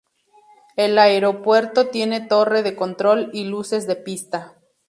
El 0.77 0.97
aeropuerto 0.97 1.89
tiene 1.89 2.21
torre 2.21 2.63
de 2.63 2.75
control 2.75 3.29
y 3.33 3.43
luces 3.43 3.85
de 3.85 3.97
pista. 3.97 4.55